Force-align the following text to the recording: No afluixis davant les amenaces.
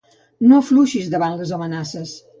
No 0.51 0.61
afluixis 0.61 1.11
davant 1.17 1.37
les 1.43 1.53
amenaces. 1.59 2.17